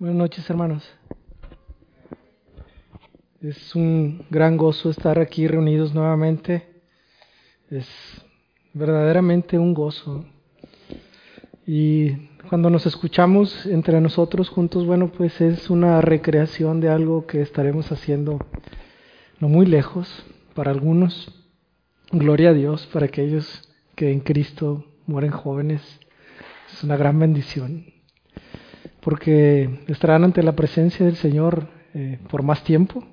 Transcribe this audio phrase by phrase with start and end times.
[0.00, 0.90] Buenas noches, hermanos.
[3.42, 6.66] Es un gran gozo estar aquí reunidos nuevamente.
[7.68, 7.86] Es
[8.72, 10.24] verdaderamente un gozo.
[11.66, 12.12] Y
[12.48, 17.92] cuando nos escuchamos entre nosotros juntos, bueno, pues es una recreación de algo que estaremos
[17.92, 18.38] haciendo
[19.38, 20.24] no muy lejos
[20.54, 21.30] para algunos.
[22.10, 25.82] Gloria a Dios para aquellos que en Cristo mueren jóvenes.
[26.72, 27.99] Es una gran bendición
[29.00, 33.04] porque estarán ante la presencia del Señor eh, por más tiempo.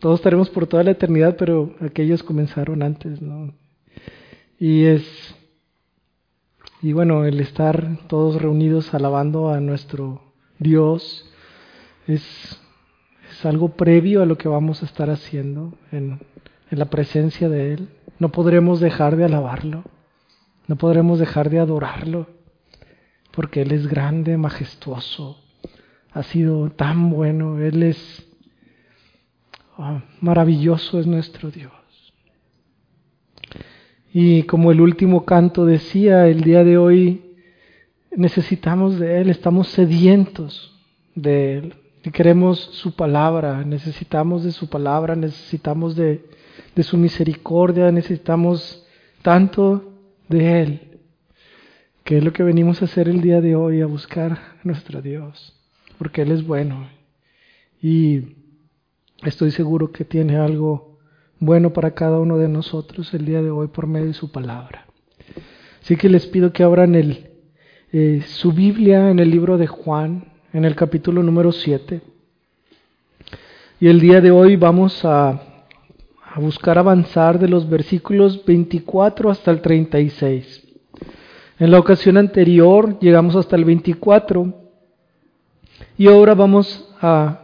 [0.00, 3.54] Todos estaremos por toda la eternidad, pero aquellos comenzaron antes, ¿no?
[4.58, 5.34] Y es,
[6.82, 10.22] y bueno, el estar todos reunidos alabando a nuestro
[10.58, 11.30] Dios
[12.06, 12.60] es,
[13.30, 16.20] es algo previo a lo que vamos a estar haciendo en,
[16.70, 17.88] en la presencia de Él.
[18.18, 19.84] No podremos dejar de alabarlo,
[20.68, 22.41] no podremos dejar de adorarlo
[23.32, 25.38] porque Él es grande, majestuoso,
[26.12, 28.26] ha sido tan bueno, Él es
[29.78, 31.72] oh, maravilloso, es nuestro Dios.
[34.12, 37.34] Y como el último canto decía, el día de hoy
[38.14, 40.78] necesitamos de Él, estamos sedientos
[41.14, 46.20] de Él y queremos su palabra, necesitamos de su palabra, necesitamos de
[46.82, 48.86] su misericordia, necesitamos
[49.22, 49.94] tanto
[50.28, 50.91] de Él
[52.04, 55.02] que es lo que venimos a hacer el día de hoy, a buscar a nuestro
[55.02, 55.54] Dios,
[55.98, 56.88] porque Él es bueno.
[57.80, 58.36] Y
[59.22, 60.98] estoy seguro que tiene algo
[61.38, 64.86] bueno para cada uno de nosotros el día de hoy por medio de su palabra.
[65.82, 66.94] Así que les pido que abran
[67.92, 72.00] eh, su Biblia en el libro de Juan, en el capítulo número 7.
[73.80, 79.50] Y el día de hoy vamos a, a buscar avanzar de los versículos 24 hasta
[79.50, 80.61] el 36.
[81.58, 84.54] En la ocasión anterior llegamos hasta el 24
[85.98, 87.42] y ahora vamos a,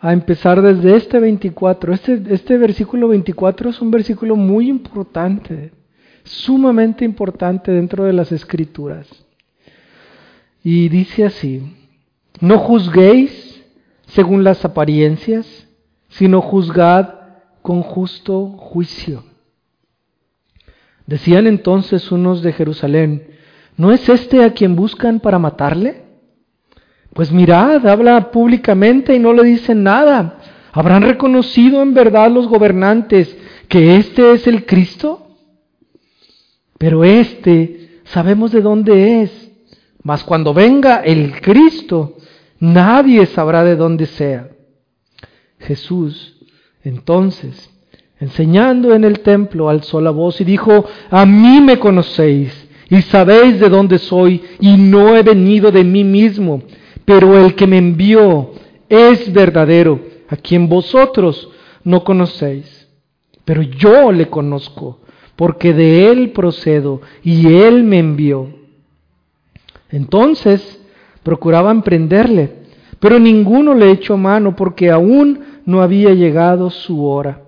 [0.00, 1.92] a empezar desde este 24.
[1.92, 5.72] Este, este versículo 24 es un versículo muy importante,
[6.24, 9.08] sumamente importante dentro de las escrituras.
[10.62, 11.62] Y dice así,
[12.40, 13.64] no juzguéis
[14.06, 15.68] según las apariencias,
[16.08, 17.14] sino juzgad
[17.62, 19.24] con justo juicio.
[21.06, 23.28] Decían entonces unos de Jerusalén,
[23.76, 26.02] ¿no es este a quien buscan para matarle?
[27.12, 30.38] Pues mirad, habla públicamente y no le dicen nada.
[30.72, 33.34] ¿Habrán reconocido en verdad los gobernantes
[33.68, 35.28] que este es el Cristo?
[36.76, 39.50] Pero este sabemos de dónde es.
[40.02, 42.18] Mas cuando venga el Cristo,
[42.60, 44.50] nadie sabrá de dónde sea.
[45.58, 46.36] Jesús
[46.82, 47.70] entonces
[48.18, 53.60] enseñando en el templo, alzó la voz y dijo, a mí me conocéis y sabéis
[53.60, 56.62] de dónde soy y no he venido de mí mismo,
[57.04, 58.52] pero el que me envió
[58.88, 61.48] es verdadero, a quien vosotros
[61.84, 62.88] no conocéis.
[63.44, 65.00] Pero yo le conozco,
[65.36, 68.48] porque de él procedo y él me envió.
[69.90, 70.80] Entonces
[71.22, 72.52] procuraban prenderle,
[72.98, 77.45] pero ninguno le echó mano porque aún no había llegado su hora.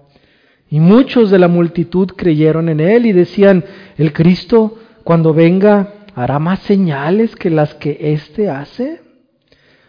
[0.71, 3.65] Y muchos de la multitud creyeron en él y decían,
[3.97, 9.01] el Cristo cuando venga hará más señales que las que éste hace.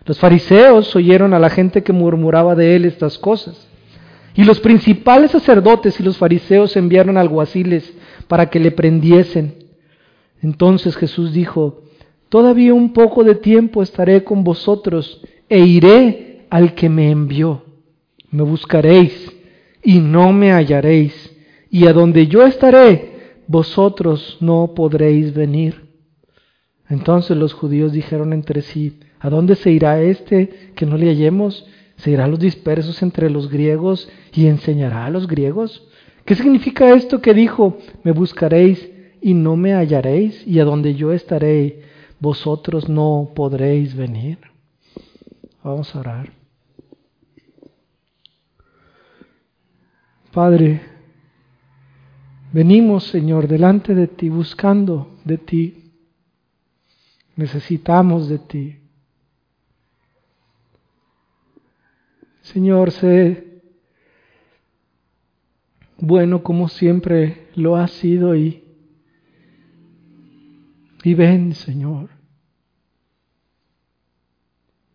[0.06, 3.68] Los fariseos oyeron a la gente que murmuraba de él estas cosas.
[4.36, 7.94] Y los principales sacerdotes y los fariseos enviaron alguaciles
[8.28, 9.56] para que le prendiesen.
[10.42, 11.82] Entonces Jesús dijo,
[12.30, 17.64] Todavía un poco de tiempo estaré con vosotros e iré al que me envió.
[18.30, 19.32] Me buscaréis
[19.84, 21.36] y no me hallaréis,
[21.70, 25.90] y a donde yo estaré, vosotros no podréis venir.
[26.90, 31.66] Entonces los judíos dijeron entre sí, ¿a dónde se irá este que no le hallemos?
[31.98, 35.88] ¿Se irá a los dispersos entre los griegos y enseñará a los griegos?
[36.26, 38.90] ¿Qué significa esto que dijo, me buscaréis
[39.22, 41.82] y no me hallaréis, y a donde yo estaré,
[42.20, 44.38] vosotros no podréis venir?
[45.64, 46.39] Vamos a orar.
[50.32, 50.82] Padre,
[52.54, 55.92] venimos, Señor, delante de ti, buscando de ti.
[57.36, 58.80] Necesitamos de ti.
[62.42, 63.62] Señor, sé
[65.98, 68.64] bueno como siempre lo has sido y,
[71.04, 72.10] y ven, Señor,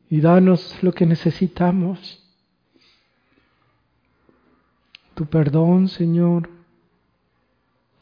[0.09, 2.24] y danos lo que necesitamos
[5.15, 6.51] tu perdón, Señor,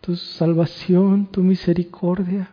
[0.00, 2.50] tu salvación, tu misericordia,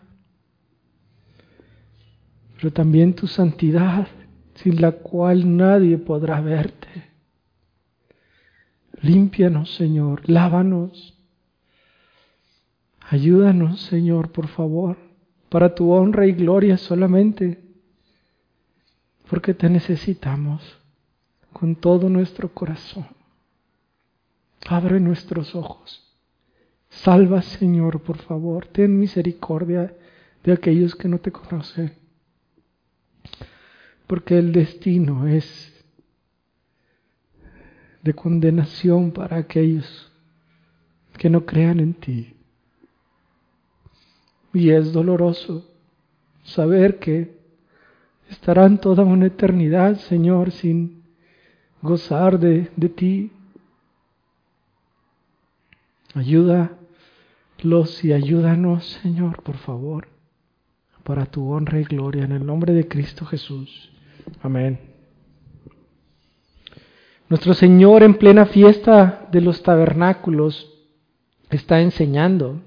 [2.55, 4.07] pero también tu santidad,
[4.55, 7.09] sin la cual nadie podrá verte.
[9.01, 11.17] Límpianos, Señor, lávanos.
[12.99, 14.97] Ayúdanos, Señor, por favor,
[15.47, 17.63] para tu honra y gloria solamente,
[19.29, 20.61] porque te necesitamos
[21.53, 23.18] con todo nuestro corazón.
[24.67, 26.05] Abre nuestros ojos.
[26.89, 28.67] Salva, Señor, por favor.
[28.67, 29.95] Ten misericordia
[30.43, 31.93] de aquellos que no te conocen.
[34.07, 35.73] Porque el destino es
[38.01, 40.11] de condenación para aquellos
[41.17, 42.33] que no crean en ti.
[44.53, 45.69] Y es doloroso
[46.43, 47.37] saber que
[48.29, 51.03] estarán toda una eternidad, Señor, sin
[51.81, 53.31] gozar de, de ti.
[56.15, 60.07] Ayúdalos y ayúdanos, Señor, por favor,
[61.03, 63.91] para tu honra y gloria, en el nombre de Cristo Jesús.
[64.41, 64.79] Amén.
[67.29, 70.73] Nuestro Señor en plena fiesta de los tabernáculos
[71.49, 72.61] está enseñando.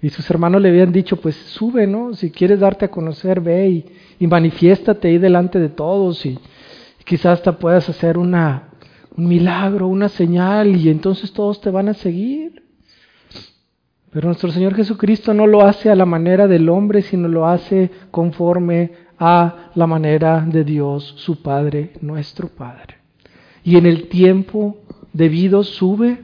[0.00, 2.14] Y sus hermanos le habían dicho, pues sube, ¿no?
[2.14, 3.86] Si quieres darte a conocer, ve y,
[4.20, 6.38] y manifiéstate ahí delante de todos y,
[7.04, 8.70] quizás hasta puedas hacer una,
[9.16, 12.63] un milagro, una señal y entonces todos te van a seguir.
[14.14, 17.90] Pero nuestro Señor Jesucristo no lo hace a la manera del hombre, sino lo hace
[18.12, 22.98] conforme a la manera de Dios, su Padre, nuestro Padre.
[23.64, 24.76] Y en el tiempo
[25.12, 26.22] debido sube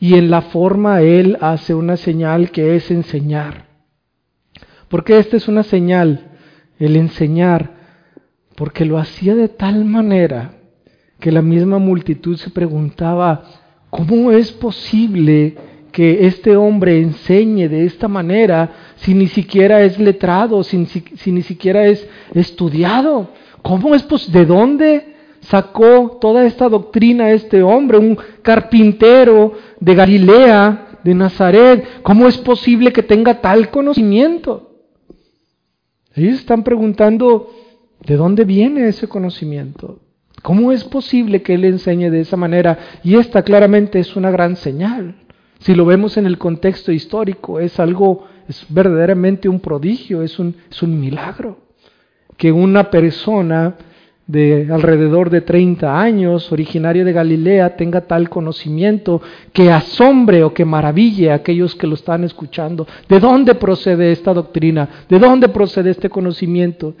[0.00, 3.66] y en la forma Él hace una señal que es enseñar.
[4.88, 6.32] Porque esta es una señal,
[6.80, 7.70] el enseñar,
[8.56, 10.56] porque lo hacía de tal manera
[11.20, 13.44] que la misma multitud se preguntaba,
[13.90, 15.56] ¿cómo es posible
[15.92, 21.42] que este hombre enseñe de esta manera si ni siquiera es letrado, si, si ni
[21.42, 23.28] siquiera es estudiado?
[23.62, 24.40] ¿Cómo es posible?
[24.40, 32.02] ¿De dónde sacó toda esta doctrina este hombre, un carpintero de Galilea, de Nazaret?
[32.02, 34.70] ¿Cómo es posible que tenga tal conocimiento?
[36.14, 37.50] Ellos están preguntando,
[38.04, 40.00] ¿de dónde viene ese conocimiento?
[40.42, 42.78] ¿Cómo es posible que él enseñe de esa manera?
[43.04, 45.16] Y esta claramente es una gran señal.
[45.62, 50.56] Si lo vemos en el contexto histórico, es algo, es verdaderamente un prodigio, es un,
[50.82, 51.58] milagro.
[52.36, 53.76] Que una persona
[54.26, 59.22] de alrededor de 30 años, originario de Galilea, tenga tal conocimiento
[59.52, 62.88] que asombre o que maraville a aquellos que lo están escuchando.
[63.08, 64.88] ¿De dónde procede esta doctrina?
[65.08, 66.96] ¿De dónde procede este conocimiento?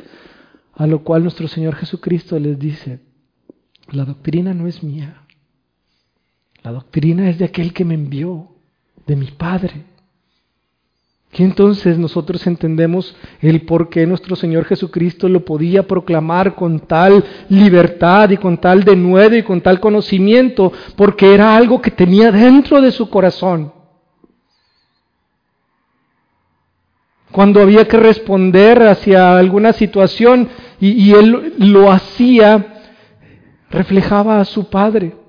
[0.74, 3.00] A lo cual nuestro Señor Jesucristo les dice,
[3.90, 5.22] la doctrina no es mía,
[6.62, 8.51] la doctrina es de aquel que me envió
[9.06, 9.84] de mi Padre.
[11.34, 17.24] Y entonces nosotros entendemos el por qué nuestro Señor Jesucristo lo podía proclamar con tal
[17.48, 22.82] libertad y con tal denuedo y con tal conocimiento, porque era algo que tenía dentro
[22.82, 23.72] de su corazón.
[27.30, 32.82] Cuando había que responder hacia alguna situación y, y él lo hacía,
[33.70, 35.21] reflejaba a su Padre.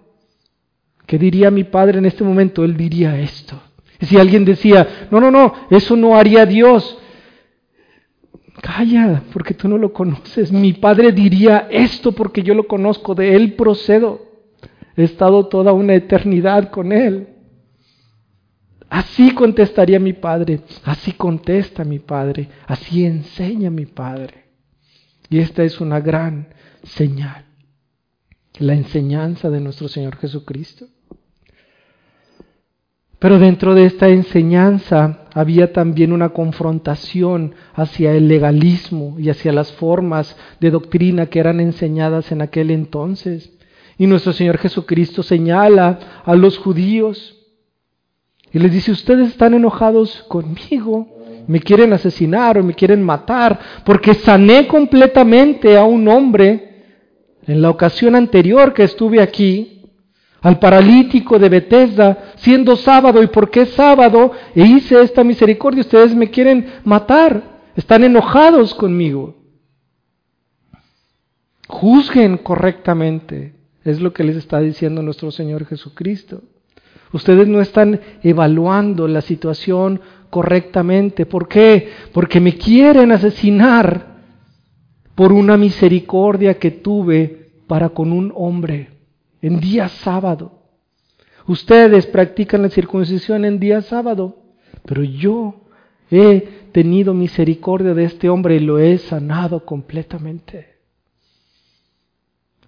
[1.14, 2.64] ¿Qué diría mi padre en este momento?
[2.64, 3.62] Él diría esto.
[4.02, 6.98] Y si alguien decía, no, no, no, eso no haría Dios.
[8.60, 10.52] Calla, porque tú no lo conoces.
[10.52, 14.26] Mi padre diría esto porque yo lo conozco, de él procedo.
[14.98, 17.28] He estado toda una eternidad con él.
[18.90, 24.46] Así contestaría mi padre, así contesta mi padre, así enseña mi padre.
[25.30, 26.48] Y esta es una gran
[26.82, 27.46] señal
[28.60, 30.88] la enseñanza de nuestro Señor Jesucristo.
[33.24, 39.72] Pero dentro de esta enseñanza había también una confrontación hacia el legalismo y hacia las
[39.72, 43.50] formas de doctrina que eran enseñadas en aquel entonces.
[43.98, 47.38] Y nuestro Señor Jesucristo señala a los judíos
[48.52, 51.08] y les dice, ustedes están enojados conmigo,
[51.48, 56.84] me quieren asesinar o me quieren matar, porque sané completamente a un hombre
[57.48, 59.73] en la ocasión anterior que estuve aquí,
[60.44, 66.14] al paralítico de Bethesda, siendo sábado, y porque es sábado, e hice esta misericordia, ustedes
[66.14, 69.38] me quieren matar, están enojados conmigo.
[71.70, 76.42] Juzguen correctamente, es lo que les está diciendo nuestro Señor Jesucristo.
[77.14, 81.26] Ustedes no están evaluando la situación correctamente.
[81.26, 81.90] ¿Por qué?
[82.12, 84.18] Porque me quieren asesinar
[85.16, 88.93] por una misericordia que tuve para con un hombre
[89.44, 90.54] en día sábado.
[91.46, 94.38] Ustedes practican la circuncisión en día sábado,
[94.86, 95.56] pero yo
[96.10, 100.74] he tenido misericordia de este hombre y lo he sanado completamente.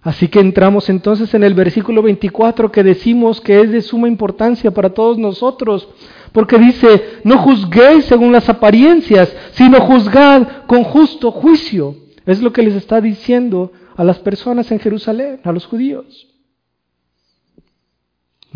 [0.02, 4.70] Así que entramos entonces en el versículo 24 que decimos que es de suma importancia
[4.70, 5.88] para todos nosotros,
[6.32, 11.96] porque dice, no juzguéis según las apariencias, sino juzgad con justo juicio.
[12.26, 16.35] Es lo que les está diciendo a las personas en Jerusalén, a los judíos.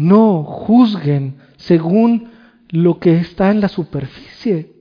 [0.01, 2.31] No juzguen según
[2.71, 4.73] lo que está en la superficie,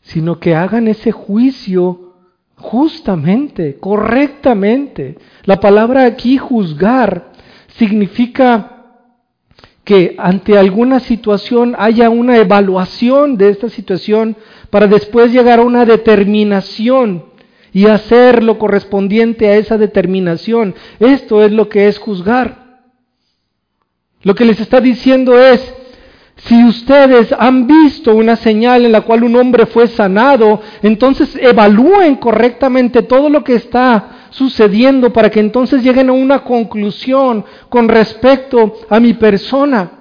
[0.00, 2.14] sino que hagan ese juicio
[2.56, 5.18] justamente, correctamente.
[5.44, 7.30] La palabra aquí juzgar
[7.68, 8.72] significa
[9.84, 14.36] que ante alguna situación haya una evaluación de esta situación
[14.70, 17.26] para después llegar a una determinación
[17.72, 20.74] y hacer lo correspondiente a esa determinación.
[20.98, 22.65] Esto es lo que es juzgar.
[24.26, 25.72] Lo que les está diciendo es,
[26.34, 32.16] si ustedes han visto una señal en la cual un hombre fue sanado, entonces evalúen
[32.16, 38.74] correctamente todo lo que está sucediendo para que entonces lleguen a una conclusión con respecto
[38.90, 39.92] a mi persona.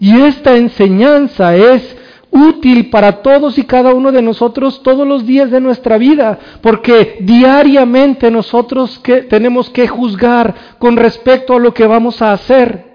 [0.00, 1.96] Y esta enseñanza es
[2.34, 7.18] útil para todos y cada uno de nosotros todos los días de nuestra vida, porque
[7.20, 9.00] diariamente nosotros
[9.30, 12.92] tenemos que juzgar con respecto a lo que vamos a hacer.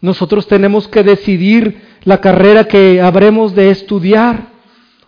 [0.00, 4.54] Nosotros tenemos que decidir la carrera que habremos de estudiar,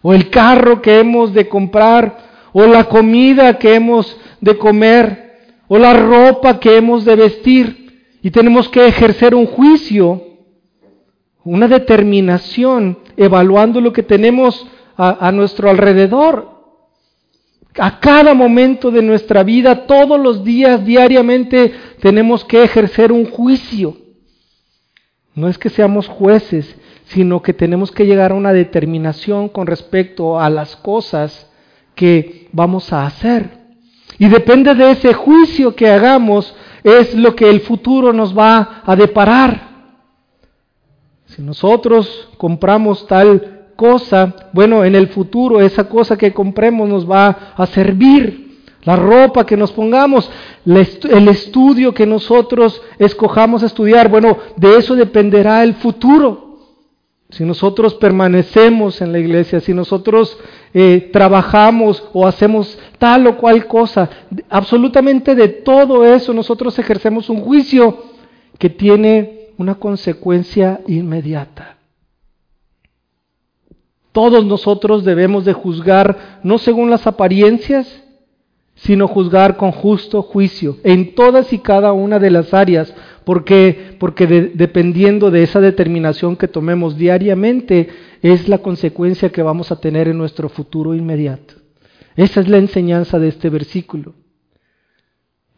[0.03, 5.27] o el carro que hemos de comprar, o la comida que hemos de comer,
[5.69, 8.09] o la ropa que hemos de vestir.
[8.21, 10.26] Y tenemos que ejercer un juicio,
[11.47, 16.57] una determinación, evaluando lo que tenemos a, nuestro alrededor.
[17.79, 23.97] A cada momento de nuestra vida, todos los días, diariamente, tenemos que ejercer un juicio.
[25.35, 26.75] No es que seamos jueces,
[27.07, 31.49] sino que tenemos que llegar a una determinación con respecto a las cosas
[31.95, 33.51] que vamos a hacer.
[34.19, 38.97] Y depende de ese juicio que hagamos, es lo que el futuro nos va a
[38.97, 39.76] deparar.
[41.37, 47.53] Si nosotros compramos tal cosa, bueno, en el futuro esa cosa que compremos nos va
[47.55, 50.31] a servir la ropa que nos pongamos,
[50.65, 56.57] el estudio que nosotros escojamos estudiar, bueno, de eso dependerá el futuro.
[57.29, 60.39] Si nosotros permanecemos en la iglesia, si nosotros
[60.73, 64.09] eh, trabajamos o hacemos tal o cual cosa,
[64.49, 68.05] absolutamente de todo eso nosotros ejercemos un juicio
[68.59, 71.77] que tiene una consecuencia inmediata.
[74.13, 78.03] Todos nosotros debemos de juzgar no según las apariencias,
[78.77, 82.95] sino juzgar con justo juicio en todas y cada una de las áreas,
[83.25, 87.89] porque, porque dependiendo de esa determinación que tomemos diariamente,
[88.23, 91.55] es la consecuencia que vamos a tener en nuestro futuro inmediato.
[92.17, 94.15] Esa es la enseñanza de este versículo.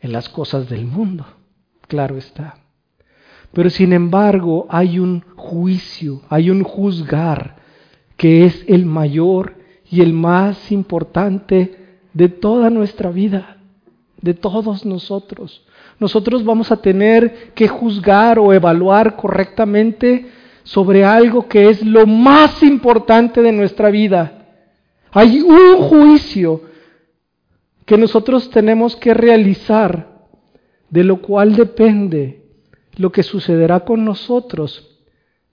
[0.00, 1.26] En las cosas del mundo,
[1.88, 2.67] claro está.
[3.52, 7.56] Pero sin embargo hay un juicio, hay un juzgar
[8.16, 9.56] que es el mayor
[9.90, 13.58] y el más importante de toda nuestra vida,
[14.20, 15.64] de todos nosotros.
[15.98, 20.26] Nosotros vamos a tener que juzgar o evaluar correctamente
[20.62, 24.46] sobre algo que es lo más importante de nuestra vida.
[25.12, 26.62] Hay un juicio
[27.86, 30.26] que nosotros tenemos que realizar,
[30.90, 32.37] de lo cual depende
[32.98, 34.98] lo que sucederá con nosotros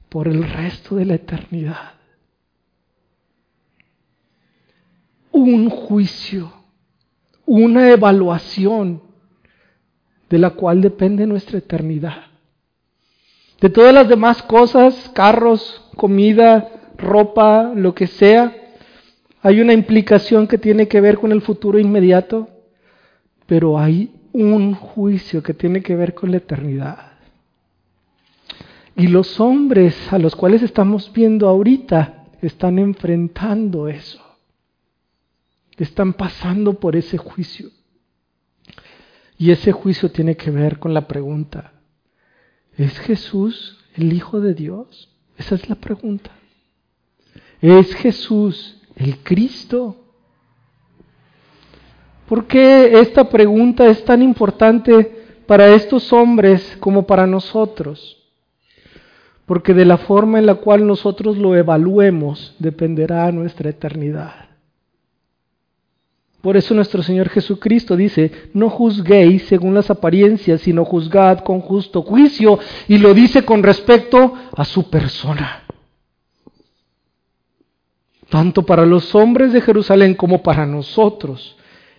[0.10, 1.96] por el resto de la eternidad.
[5.36, 6.52] un juicio,
[7.46, 9.02] una evaluación
[10.30, 12.24] de la cual depende nuestra eternidad.
[13.60, 18.56] De todas las demás cosas, carros, comida, ropa, lo que sea,
[19.42, 22.48] hay una implicación que tiene que ver con el futuro inmediato,
[23.46, 27.15] pero hay un juicio que tiene que ver con la eternidad.
[28.96, 34.26] Y los hombres a los cuales estamos viendo ahorita están enfrentando eso
[35.84, 37.70] están pasando por ese juicio.
[39.38, 41.74] Y ese juicio tiene que ver con la pregunta,
[42.78, 45.10] ¿es Jesús el Hijo de Dios?
[45.38, 46.32] Esa es la pregunta.
[47.62, 49.98] ¿Es Jesús el Cristo?
[52.28, 58.25] ¿Por qué esta pregunta es tan importante para estos hombres como para nosotros?
[59.46, 64.46] Porque de la forma en la cual nosotros lo evaluemos dependerá nuestra eternidad.
[66.42, 72.04] Por eso nuestro Señor Jesucristo dice, no juzguéis según las apariencias, sino juzgad con justo
[72.04, 75.64] juicio, y lo dice con respecto a su persona.
[78.30, 81.58] Tanto para los hombres de Jerusalén como para nosotros,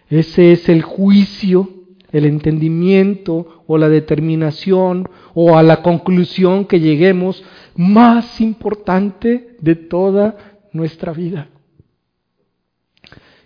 [0.08, 1.68] Ese es el juicio,
[2.12, 7.42] el entendimiento o la determinación o a la conclusión que lleguemos
[7.74, 10.36] más importante de toda
[10.72, 11.48] nuestra vida.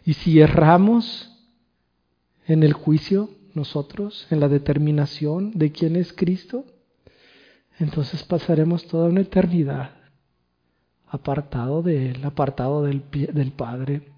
[0.04, 1.30] Y si erramos
[2.46, 6.64] en el juicio, nosotros, en la determinación de quién es Cristo,
[7.78, 9.92] entonces pasaremos toda una eternidad
[11.08, 14.12] apartado de Él, apartado del, del Padre,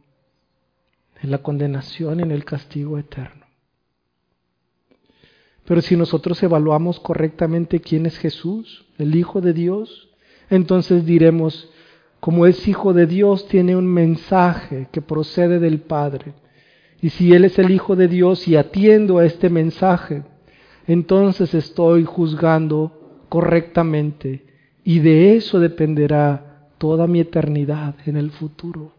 [1.22, 3.41] en la condenación, en el castigo eterno.
[5.64, 10.10] Pero si nosotros evaluamos correctamente quién es Jesús, el Hijo de Dios,
[10.50, 11.70] entonces diremos,
[12.20, 16.34] como es Hijo de Dios, tiene un mensaje que procede del Padre.
[17.00, 20.22] Y si Él es el Hijo de Dios y atiendo a este mensaje,
[20.86, 24.46] entonces estoy juzgando correctamente.
[24.84, 28.92] Y de eso dependerá toda mi eternidad en el futuro.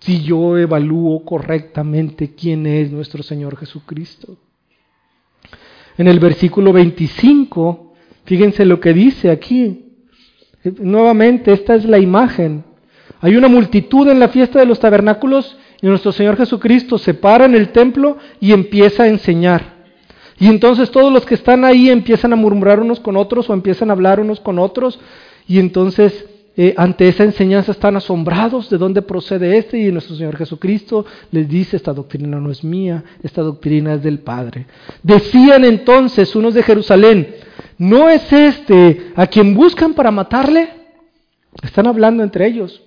[0.00, 4.38] Si yo evalúo correctamente quién es nuestro Señor Jesucristo.
[5.98, 7.94] En el versículo 25,
[8.24, 9.86] fíjense lo que dice aquí.
[10.78, 12.64] Nuevamente, esta es la imagen.
[13.20, 17.44] Hay una multitud en la fiesta de los tabernáculos y nuestro Señor Jesucristo se para
[17.44, 19.80] en el templo y empieza a enseñar.
[20.38, 23.90] Y entonces todos los que están ahí empiezan a murmurar unos con otros o empiezan
[23.90, 24.98] a hablar unos con otros.
[25.46, 26.26] Y entonces
[26.62, 29.78] eh, ante esa enseñanza están asombrados de dónde procede este.
[29.78, 34.18] Y nuestro Señor Jesucristo les dice, esta doctrina no es mía, esta doctrina es del
[34.18, 34.66] Padre.
[35.02, 37.26] Decían entonces unos de Jerusalén,
[37.80, 40.68] ¿No es este a quien buscan para matarle?
[41.62, 42.82] Están hablando entre ellos.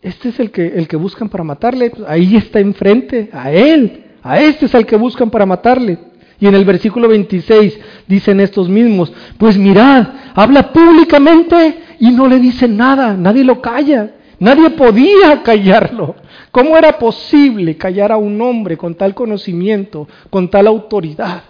[0.00, 1.92] Este es el que, el que buscan para matarle.
[2.08, 4.06] Ahí está enfrente, a él.
[4.24, 5.98] A este es al que buscan para matarle.
[6.42, 12.40] Y en el versículo 26 dicen estos mismos, pues mirad, habla públicamente y no le
[12.40, 16.16] dicen nada, nadie lo calla, nadie podía callarlo.
[16.50, 21.44] ¿Cómo era posible callar a un hombre con tal conocimiento, con tal autoridad?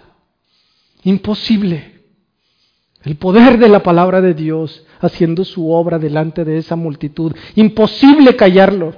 [1.05, 2.03] Imposible.
[3.03, 7.33] El poder de la palabra de Dios haciendo su obra delante de esa multitud.
[7.55, 8.93] Imposible callarlo.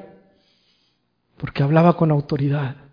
[1.38, 2.85] Porque hablaba con autoridad.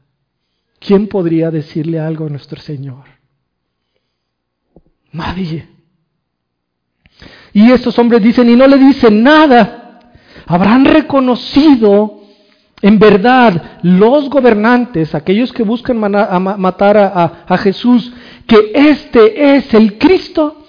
[0.85, 3.05] ¿Quién podría decirle algo a nuestro Señor?
[5.13, 5.69] Nadie.
[7.53, 10.01] Y estos hombres dicen, y no le dicen nada.
[10.47, 12.23] Habrán reconocido
[12.81, 18.13] en verdad los gobernantes, aquellos que buscan matar a, a Jesús,
[18.47, 20.67] que este es el Cristo,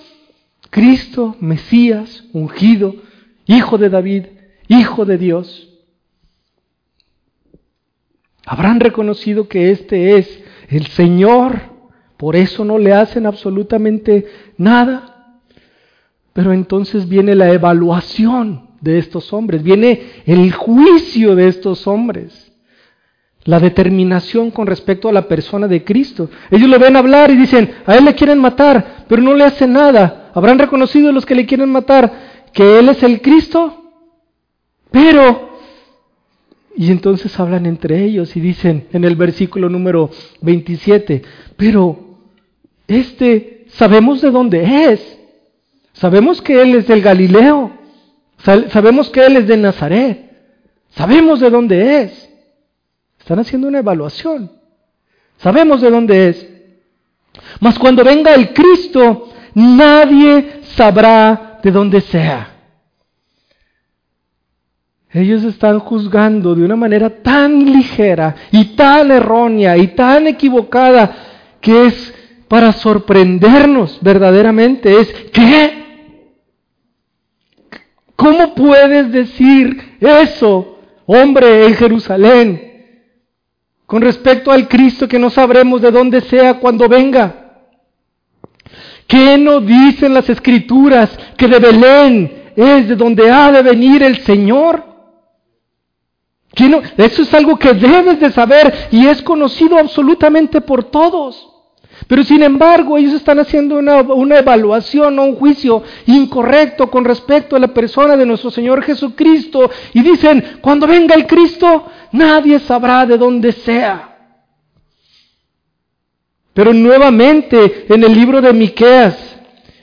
[0.70, 2.96] Cristo, Mesías, ungido,
[3.48, 4.26] hijo de David,
[4.68, 5.73] hijo de Dios.
[8.54, 11.60] Habrán reconocido que este es el Señor,
[12.18, 15.40] por eso no le hacen absolutamente nada.
[16.34, 22.52] Pero entonces viene la evaluación de estos hombres, viene el juicio de estos hombres
[23.46, 26.30] la determinación con respecto a la persona de Cristo.
[26.52, 29.74] Ellos lo ven hablar y dicen, a Él le quieren matar, pero no le hacen
[29.74, 30.32] nada.
[30.36, 32.14] ¿Habrán reconocido los que le quieren matar
[32.54, 33.84] que Él es el Cristo?
[34.92, 35.53] Pero,
[36.76, 40.10] y entonces hablan entre ellos y dicen en el versículo número
[40.42, 41.22] 27,
[41.56, 42.18] pero
[42.88, 45.20] este, sabemos de dónde es.
[45.94, 47.72] Sabemos que Él es del Galileo.
[48.38, 50.32] Sabemos que Él es de Nazaret.
[50.90, 52.30] Sabemos de dónde es.
[53.20, 54.52] Están haciendo una evaluación.
[55.38, 56.50] Sabemos de dónde es.
[57.60, 62.53] Mas cuando venga el Cristo, nadie sabrá de dónde sea.
[65.14, 71.16] Ellos están juzgando de una manera tan ligera y tan errónea y tan equivocada
[71.62, 72.14] que es
[72.48, 75.00] para sorprendernos verdaderamente.
[75.00, 75.84] Es, ¿qué?
[78.16, 82.74] ¿Cómo puedes decir eso, hombre en Jerusalén?
[83.94, 87.36] con respecto al Cristo que no sabremos de dónde sea cuando venga.
[89.06, 94.18] ¿Qué nos dicen las escrituras que de Belén es de donde ha de venir el
[94.24, 94.84] Señor?
[96.56, 101.50] Eso es algo que debes de saber y es conocido absolutamente por todos.
[102.08, 107.60] Pero sin embargo, ellos están haciendo una evaluación o un juicio incorrecto con respecto a
[107.60, 113.18] la persona de nuestro Señor Jesucristo y dicen, cuando venga el Cristo, nadie sabrá de
[113.18, 114.10] dónde sea.
[116.54, 119.18] Pero nuevamente en el libro de Miqueas,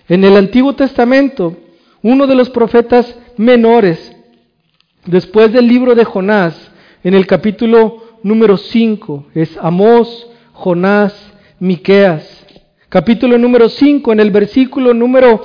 [0.09, 1.57] en el Antiguo Testamento,
[2.03, 4.10] uno de los profetas menores,
[5.07, 6.71] después del libro de Jonás,
[7.03, 11.15] en el capítulo número 5, es Amós, Jonás
[11.59, 12.47] Miqueas.
[12.89, 15.43] Capítulo número 5, en el versículo número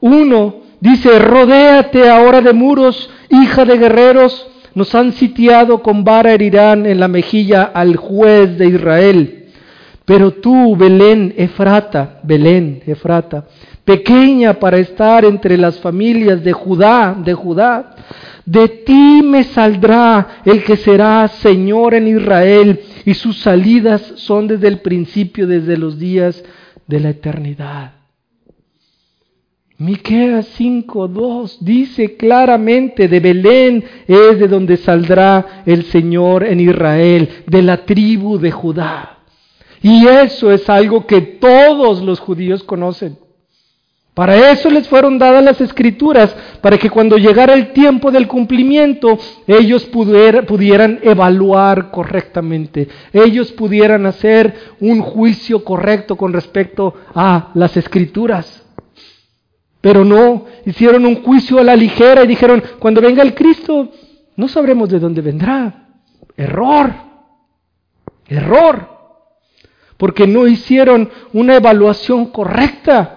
[0.00, 6.86] 1, dice, rodéate ahora de muros, hija de guerreros, nos han sitiado, con vara herirán
[6.86, 9.46] en la mejilla al juez de Israel.
[10.04, 13.46] Pero tú, Belén, Efrata, Belén, Efrata,
[13.84, 17.95] pequeña para estar entre las familias de Judá, de Judá,
[18.44, 24.68] de ti me saldrá el que será Señor en Israel, y sus salidas son desde
[24.68, 26.44] el principio, desde los días
[26.86, 27.92] de la eternidad.
[29.78, 37.62] Miqueas 5:2 dice claramente de Belén es de donde saldrá el Señor en Israel, de
[37.62, 39.18] la tribu de Judá.
[39.82, 43.18] Y eso es algo que todos los judíos conocen.
[44.16, 49.18] Para eso les fueron dadas las escrituras, para que cuando llegara el tiempo del cumplimiento,
[49.46, 58.64] ellos pudieran evaluar correctamente, ellos pudieran hacer un juicio correcto con respecto a las escrituras.
[59.82, 63.90] Pero no, hicieron un juicio a la ligera y dijeron, cuando venga el Cristo,
[64.34, 65.88] no sabremos de dónde vendrá.
[66.38, 66.90] Error,
[68.28, 68.88] error,
[69.98, 73.15] porque no hicieron una evaluación correcta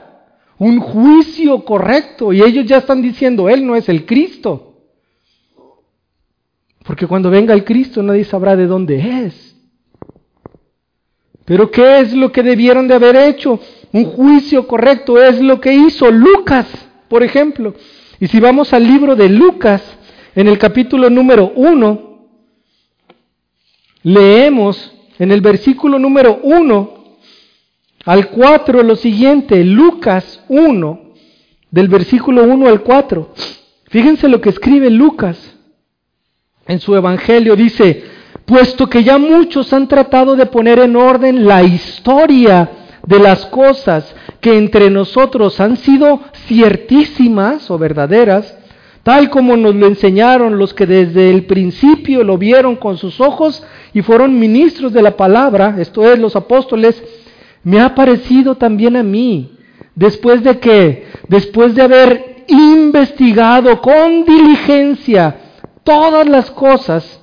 [0.59, 4.75] un juicio correcto y ellos ya están diciendo, Él no es el Cristo.
[6.83, 9.55] Porque cuando venga el Cristo nadie sabrá de dónde es.
[11.45, 13.59] Pero ¿qué es lo que debieron de haber hecho?
[13.91, 16.67] Un juicio correcto es lo que hizo Lucas,
[17.07, 17.73] por ejemplo.
[18.19, 19.81] Y si vamos al libro de Lucas,
[20.35, 22.27] en el capítulo número 1,
[24.03, 26.98] leemos en el versículo número 1
[28.05, 31.01] al 4 lo siguiente, Lucas 1,
[31.71, 33.33] del versículo 1 al 4.
[33.89, 35.55] Fíjense lo que escribe Lucas
[36.67, 37.55] en su Evangelio.
[37.55, 38.03] Dice,
[38.45, 42.69] puesto que ya muchos han tratado de poner en orden la historia
[43.05, 48.55] de las cosas que entre nosotros han sido ciertísimas o verdaderas,
[49.03, 53.63] tal como nos lo enseñaron los que desde el principio lo vieron con sus ojos
[53.93, 57.01] y fueron ministros de la palabra, esto es, los apóstoles,
[57.63, 59.57] me ha parecido también a mí,
[59.95, 65.35] después de que, después de haber investigado con diligencia
[65.83, 67.21] todas las cosas,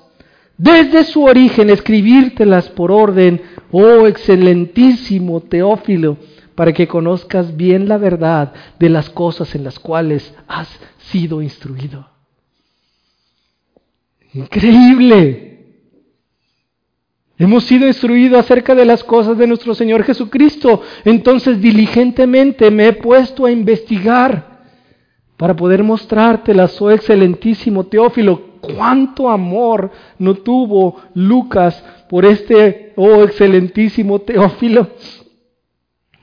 [0.59, 6.17] desde su origen, escribírtelas por orden, oh excelentísimo Teófilo,
[6.55, 10.69] para que conozcas bien la verdad de las cosas en las cuales has
[11.11, 12.09] sido instruido.
[14.33, 15.56] Increíble.
[17.39, 20.81] Hemos sido instruidos acerca de las cosas de nuestro Señor Jesucristo.
[21.05, 24.57] Entonces diligentemente me he puesto a investigar
[25.37, 34.21] para poder mostrártelas, oh excelentísimo Teófilo, cuánto amor no tuvo Lucas por este, oh excelentísimo
[34.21, 34.89] Teófilo.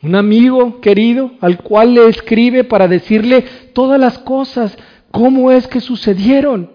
[0.02, 4.76] Un amigo querido al cual le escribe para decirle todas las cosas,
[5.12, 6.72] cómo es que sucedieron.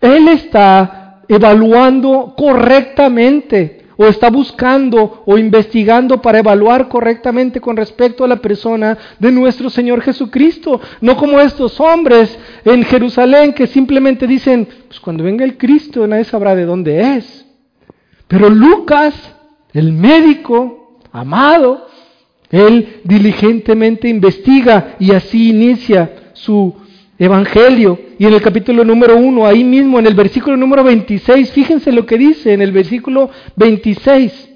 [0.00, 0.99] Él está
[1.30, 8.98] evaluando correctamente o está buscando o investigando para evaluar correctamente con respecto a la persona
[9.18, 10.80] de nuestro Señor Jesucristo.
[11.00, 16.24] No como estos hombres en Jerusalén que simplemente dicen, pues cuando venga el Cristo nadie
[16.24, 17.46] sabrá de dónde es.
[18.26, 19.14] Pero Lucas,
[19.72, 21.86] el médico amado,
[22.50, 26.74] él diligentemente investiga y así inicia su
[27.20, 28.00] Evangelio.
[28.18, 32.06] Y en el capítulo número 1, ahí mismo, en el versículo número 26, fíjense lo
[32.06, 34.48] que dice en el versículo 26.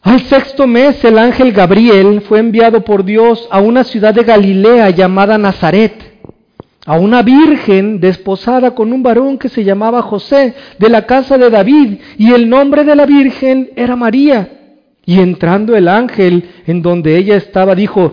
[0.00, 4.88] Al sexto mes el ángel Gabriel fue enviado por Dios a una ciudad de Galilea
[4.88, 5.92] llamada Nazaret,
[6.86, 11.50] a una virgen desposada con un varón que se llamaba José, de la casa de
[11.50, 14.54] David, y el nombre de la virgen era María.
[15.04, 18.12] Y entrando el ángel en donde ella estaba, dijo,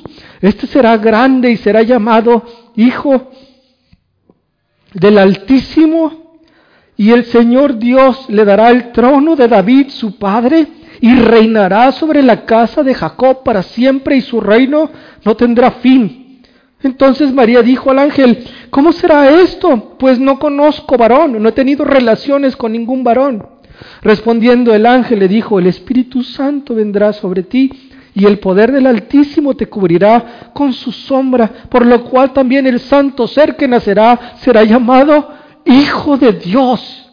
[0.41, 2.43] Este será grande y será llamado
[2.75, 3.31] Hijo
[4.93, 6.39] del Altísimo,
[6.97, 10.67] y el Señor Dios le dará el trono de David, su padre,
[10.99, 14.89] y reinará sobre la casa de Jacob para siempre, y su reino
[15.23, 16.41] no tendrá fin.
[16.83, 19.95] Entonces María dijo al ángel, ¿cómo será esto?
[19.99, 23.45] Pues no conozco varón, no he tenido relaciones con ningún varón.
[24.01, 28.87] Respondiendo el ángel le dijo, el Espíritu Santo vendrá sobre ti y el poder del
[28.87, 34.35] Altísimo te cubrirá con su sombra, por lo cual también el santo ser que nacerá
[34.37, 35.29] será llamado
[35.65, 37.09] Hijo de Dios.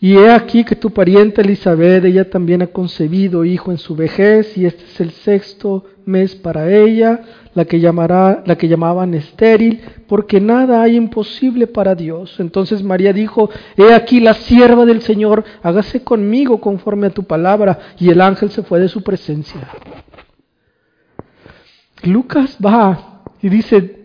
[0.00, 4.56] Y he aquí que tu pariente Elizabeth, ella también ha concebido hijo en su vejez,
[4.56, 7.20] y este es el sexto mes para ella,
[7.54, 12.38] la que llamará, la que llamaban estéril, porque nada hay imposible para Dios.
[12.38, 17.78] Entonces María dijo, he aquí la sierva del Señor, hágase conmigo conforme a tu palabra,
[17.98, 19.68] y el ángel se fue de su presencia.
[22.04, 24.04] Lucas va y dice,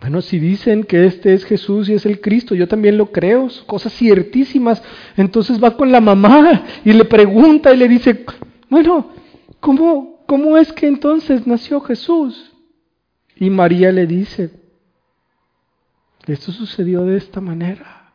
[0.00, 3.48] bueno, si dicen que este es Jesús y es el Cristo, yo también lo creo,
[3.66, 4.82] cosas ciertísimas.
[5.16, 8.24] Entonces va con la mamá y le pregunta y le dice,
[8.68, 9.10] bueno,
[9.58, 12.52] ¿cómo, cómo es que entonces nació Jesús?
[13.36, 14.50] Y María le dice,
[16.26, 18.12] esto sucedió de esta manera.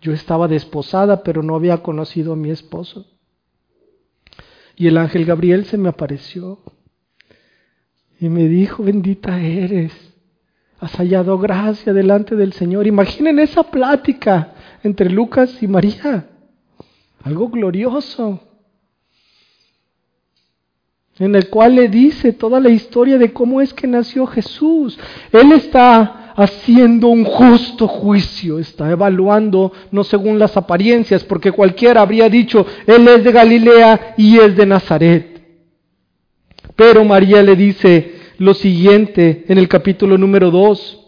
[0.00, 3.06] Yo estaba desposada, pero no había conocido a mi esposo.
[4.76, 6.58] Y el ángel Gabriel se me apareció
[8.18, 9.92] y me dijo, bendita eres,
[10.80, 12.86] has hallado gracia delante del Señor.
[12.86, 16.28] Imaginen esa plática entre Lucas y María,
[17.24, 18.38] algo glorioso,
[21.18, 24.98] en el cual le dice toda la historia de cómo es que nació Jesús.
[25.32, 32.28] Él está haciendo un justo juicio, está evaluando no según las apariencias, porque cualquiera habría
[32.28, 35.42] dicho, Él es de Galilea y es de Nazaret.
[36.76, 41.00] Pero María le dice lo siguiente en el capítulo número 2,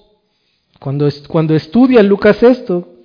[0.79, 2.96] cuando, cuando estudia Lucas esto,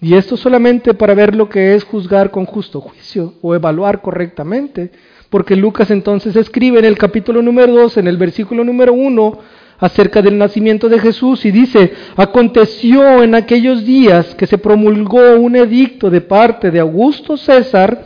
[0.00, 4.92] y esto solamente para ver lo que es juzgar con justo juicio o evaluar correctamente,
[5.28, 9.38] porque Lucas entonces escribe en el capítulo número 2, en el versículo número 1,
[9.78, 15.56] acerca del nacimiento de Jesús y dice, aconteció en aquellos días que se promulgó un
[15.56, 18.04] edicto de parte de Augusto César,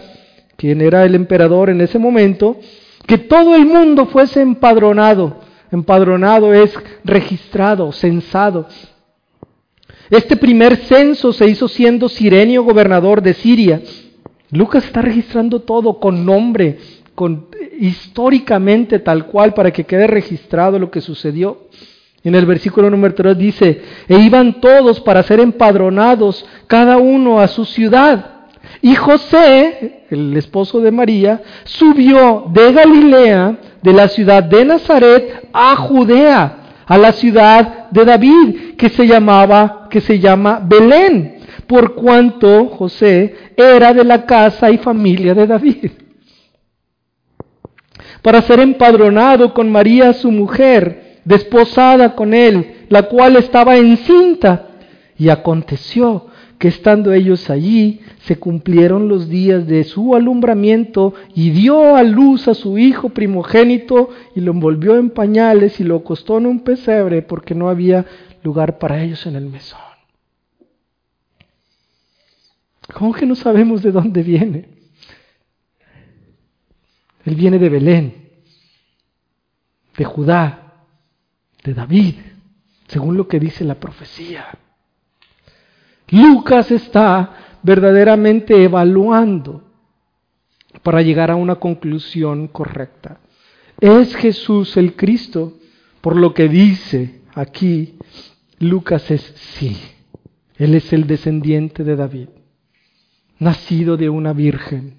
[0.57, 2.59] quien era el emperador en ese momento,
[3.07, 5.41] que todo el mundo fuese empadronado.
[5.71, 6.75] Empadronado es
[7.05, 8.67] registrado, censado.
[10.13, 13.81] Este primer censo se hizo siendo Sirenio gobernador de Siria.
[14.51, 16.77] Lucas está registrando todo con nombre,
[17.15, 17.47] con
[17.81, 21.63] históricamente tal cual para que quede registrado lo que sucedió.
[22.23, 27.49] En el versículo número 3 dice, e iban todos para ser empadronados, cada uno a
[27.49, 28.49] su ciudad.
[28.83, 35.75] Y José, el esposo de María, subió de Galilea, de la ciudad de Nazaret, a
[35.75, 42.67] Judea, a la ciudad de David, que se llamaba, que se llama Belén, por cuanto
[42.69, 45.91] José era de la casa y familia de David.
[48.23, 54.69] Para ser empadronado con María su mujer, desposada con él, la cual estaba encinta.
[55.19, 56.27] Y aconteció
[56.63, 62.47] que estando ellos allí, se cumplieron los días de su alumbramiento y dio a luz
[62.47, 67.23] a su hijo primogénito y lo envolvió en pañales y lo acostó en un pesebre
[67.23, 68.07] porque no había
[68.45, 69.81] lugar para ellos en el mesón.
[72.95, 74.69] ¿Cómo que no sabemos de dónde viene?
[77.25, 78.15] Él viene de Belén,
[79.99, 80.75] de Judá,
[81.65, 82.15] de David,
[82.87, 84.47] según lo que dice la profecía.
[86.13, 89.65] Lucas está verdaderamente evaluando
[90.83, 93.21] para llegar a una conclusión correcta.
[93.81, 95.55] ¿Es Jesús el Cristo?
[96.03, 97.97] Por lo que dice aquí,
[98.59, 99.75] Lucas es sí.
[100.59, 102.29] Él es el descendiente de David,
[103.39, 104.99] nacido de una virgen,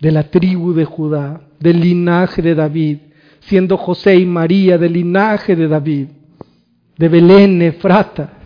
[0.00, 2.98] de la tribu de Judá, del linaje de David,
[3.40, 6.08] siendo José y María del linaje de David,
[6.96, 8.43] de Belén, Efrata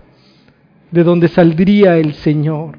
[0.91, 2.79] de donde saldría el Señor.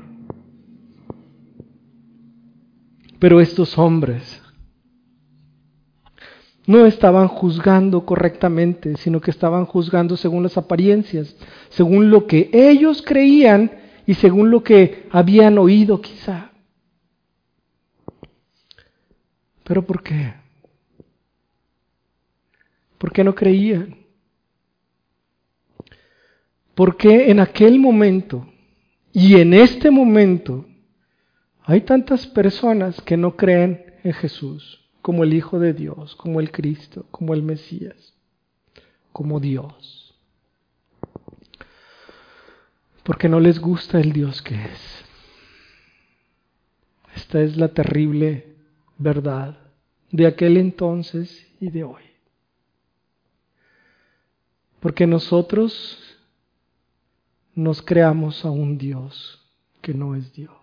[3.19, 4.41] Pero estos hombres
[6.65, 11.35] no estaban juzgando correctamente, sino que estaban juzgando según las apariencias,
[11.69, 13.71] según lo que ellos creían
[14.05, 16.51] y según lo que habían oído quizá.
[19.63, 20.33] ¿Pero por qué?
[22.97, 23.98] ¿Por qué no creían?
[26.79, 28.47] Porque en aquel momento
[29.11, 30.65] y en este momento
[31.63, 36.53] hay tantas personas que no creen en Jesús como el Hijo de Dios, como el
[36.53, 38.13] Cristo, como el Mesías,
[39.11, 40.15] como Dios.
[43.03, 45.05] Porque no les gusta el Dios que es.
[47.13, 48.55] Esta es la terrible
[48.97, 49.59] verdad
[50.11, 52.03] de aquel entonces y de hoy.
[54.79, 56.08] Porque nosotros
[57.59, 59.39] nos creamos a un Dios
[59.81, 60.53] que no es Dios.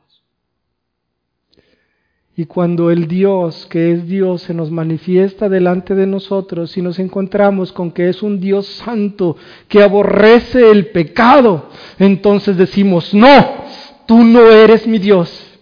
[2.38, 6.98] Y cuando el Dios, que es Dios, se nos manifiesta delante de nosotros y nos
[6.98, 9.36] encontramos con que es un Dios santo,
[9.68, 13.64] que aborrece el pecado, entonces decimos, no,
[14.06, 15.58] tú no eres mi Dios.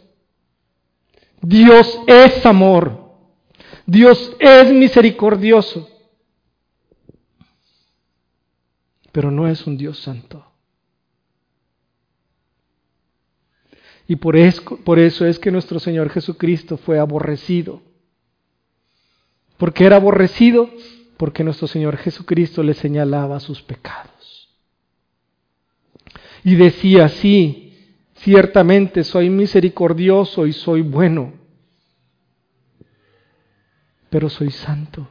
[1.40, 3.04] Dios es amor.
[3.86, 5.88] Dios es misericordioso.
[9.12, 10.53] Pero no es un Dios santo.
[14.06, 17.82] Y por eso, por eso es que nuestro Señor Jesucristo fue aborrecido.
[19.56, 20.70] ¿Por qué era aborrecido?
[21.16, 24.50] Porque nuestro Señor Jesucristo le señalaba sus pecados.
[26.42, 27.72] Y decía así,
[28.16, 31.32] ciertamente soy misericordioso y soy bueno,
[34.10, 35.08] pero soy santo.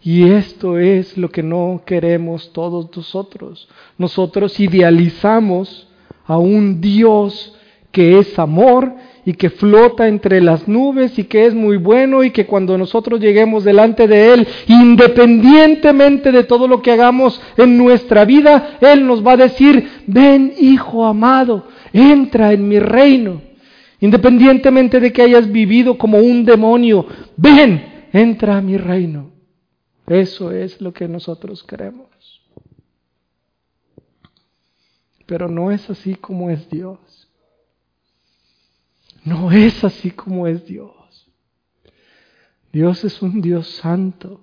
[0.00, 3.68] Y esto es lo que no queremos todos nosotros.
[3.98, 5.87] Nosotros idealizamos
[6.28, 7.56] a un Dios
[7.90, 12.30] que es amor y que flota entre las nubes y que es muy bueno y
[12.30, 18.24] que cuando nosotros lleguemos delante de Él, independientemente de todo lo que hagamos en nuestra
[18.24, 23.42] vida, Él nos va a decir, ven hijo amado, entra en mi reino.
[24.00, 27.04] Independientemente de que hayas vivido como un demonio,
[27.36, 29.30] ven, entra a mi reino.
[30.06, 32.06] Eso es lo que nosotros queremos.
[35.28, 37.28] Pero no es así como es Dios.
[39.26, 41.28] No es así como es Dios.
[42.72, 44.40] Dios es un Dios santo,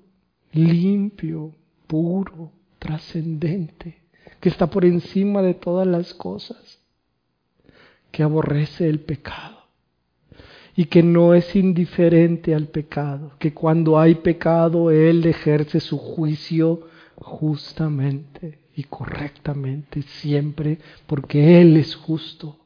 [0.52, 1.56] limpio,
[1.88, 4.04] puro, trascendente,
[4.40, 6.80] que está por encima de todas las cosas,
[8.12, 9.58] que aborrece el pecado
[10.76, 16.88] y que no es indiferente al pecado, que cuando hay pecado Él ejerce su juicio
[17.16, 22.58] justamente y correctamente siempre, porque Él es justo,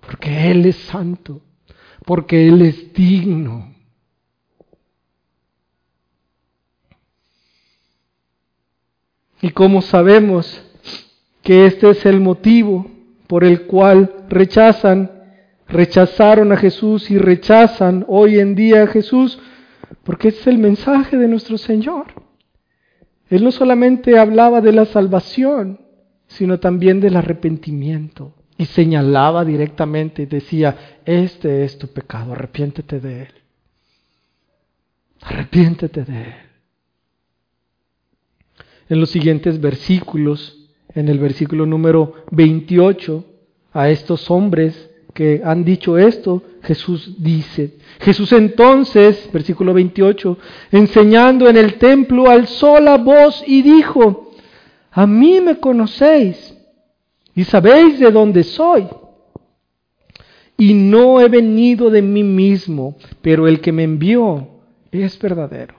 [0.00, 1.40] porque Él es santo,
[2.04, 3.74] porque Él es digno.
[9.40, 10.62] Y como sabemos
[11.42, 12.90] que este es el motivo
[13.26, 15.10] por el cual rechazan,
[15.66, 19.38] rechazaron a Jesús y rechazan hoy en día a Jesús,
[20.04, 22.29] porque es el mensaje de nuestro Señor.
[23.30, 25.80] Él no solamente hablaba de la salvación,
[26.26, 28.34] sino también del arrepentimiento.
[28.58, 33.28] Y señalaba directamente y decía, este es tu pecado, arrepiéntete de él.
[35.22, 36.34] Arrepiéntete de él.
[38.88, 43.24] En los siguientes versículos, en el versículo número 28,
[43.72, 47.76] a estos hombres que han dicho esto, Jesús dice.
[48.00, 50.38] Jesús entonces, versículo 28,
[50.72, 54.32] enseñando en el templo, alzó la voz y dijo,
[54.90, 56.56] a mí me conocéis
[57.34, 58.86] y sabéis de dónde soy.
[60.56, 64.48] Y no he venido de mí mismo, pero el que me envió
[64.92, 65.74] es verdadero.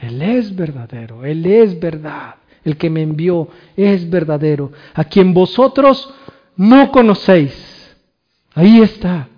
[0.00, 2.36] Él es verdadero, Él es verdad.
[2.64, 6.12] El que me envió es verdadero, a quien vosotros
[6.56, 7.77] no conocéis
[8.58, 9.28] Ahí está.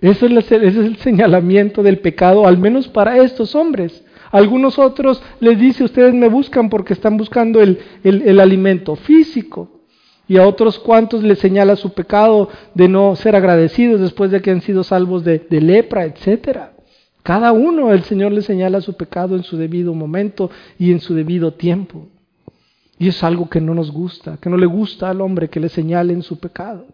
[0.00, 4.04] Ese es, el, señalamiento del pecado, al menos para estos hombres.
[4.32, 9.82] algunos otros les dice, ustedes me buscan porque están buscando el, alimento físico.
[10.26, 14.50] Y a otros cuantos les señala su pecado de no ser agradecidos después de que
[14.50, 16.58] han sido salvos de, lepra, etc.
[17.22, 21.14] Cada uno el Señor le señala su pecado en su debido momento y en su
[21.14, 22.08] debido tiempo.
[22.98, 25.68] Y es algo que no nos gusta, que no le gusta al hombre que le
[25.68, 26.84] señalen su pecado.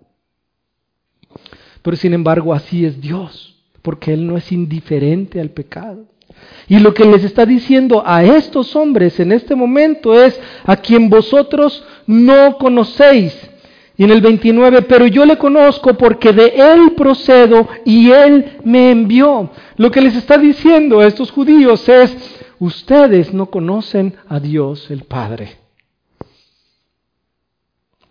[1.83, 6.07] Pero sin embargo así es Dios, porque Él no es indiferente al pecado.
[6.69, 11.11] Y lo que les está diciendo a estos hombres en este momento es a quien
[11.11, 13.37] vosotros no conocéis.
[13.97, 18.91] Y en el 29, pero yo le conozco porque de Él procedo y Él me
[18.91, 19.51] envió.
[19.77, 22.17] Lo que les está diciendo a estos judíos es,
[22.59, 25.59] ustedes no conocen a Dios el Padre.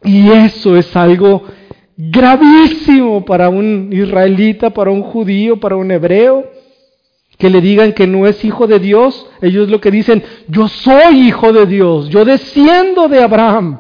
[0.04, 1.44] Y eso es algo
[2.10, 6.50] gravísimo para un israelita, para un judío, para un hebreo,
[7.38, 9.28] que le digan que no es hijo de Dios.
[9.42, 13.80] Ellos lo que dicen, yo soy hijo de Dios, yo desciendo de Abraham.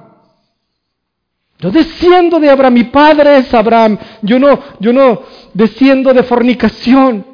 [1.59, 3.97] Yo desciendo de Abraham, mi padre es Abraham.
[4.21, 5.21] Yo no, yo no
[5.53, 7.25] desciendo de fornicación.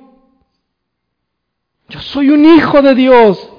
[1.90, 3.50] Yo soy un hijo de Dios.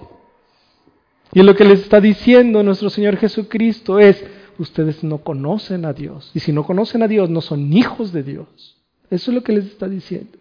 [1.33, 4.23] Y lo que les está diciendo nuestro Señor Jesucristo es,
[4.59, 6.31] ustedes no conocen a Dios.
[6.35, 8.77] Y si no conocen a Dios, no son hijos de Dios.
[9.11, 10.39] Eso es lo que les está diciendo.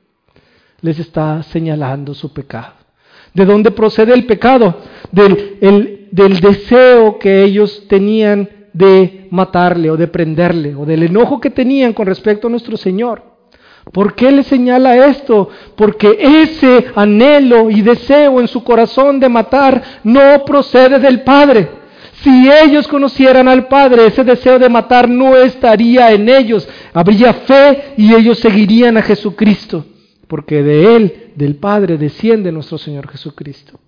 [0.82, 2.74] Les está señalando su pecado.
[3.34, 4.76] ¿De dónde procede el pecado?
[5.11, 11.93] Del, deseo que ellos tenían de matarle o de prenderle, o del enojo que tenían
[11.93, 13.24] con respecto a nuestro Señor.
[13.91, 15.49] ¿Por qué le señala esto?
[15.76, 21.70] Porque ese anhelo y deseo en su corazón de matar no procede del Padre.
[22.24, 26.68] Si ellos conocieran al Padre, ese deseo de matar no estaría en ellos.
[26.93, 29.86] Habría fe y ellos seguirían a Jesucristo.
[30.28, 33.80] Porque de Él, del Padre, desciende nuestro Señor Jesucristo.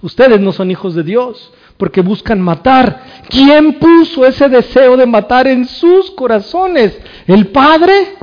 [0.00, 3.02] Ustedes no son hijos de Dios porque buscan matar.
[3.28, 6.98] ¿Quién puso ese deseo de matar en sus corazones?
[7.26, 8.14] ¿El Padre?